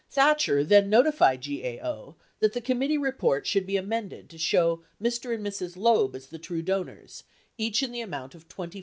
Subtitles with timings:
[0.09, 5.31] Thatcher then notified GAO that the committee reports should be amended to show Mr.
[5.31, 5.77] and Mrs.
[5.77, 7.23] Loeb as the true donors,
[7.55, 8.79] each in the amount of $24,000.